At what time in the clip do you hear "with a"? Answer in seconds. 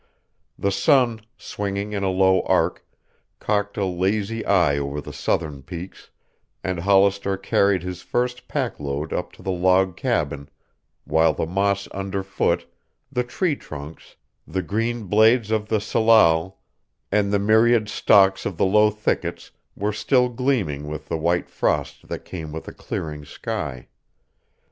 22.51-22.73